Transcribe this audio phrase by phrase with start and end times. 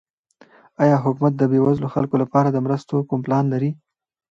[0.83, 3.71] آیا حکومت د بېوزلو خلکو لپاره د مرستو کوم پلان لري؟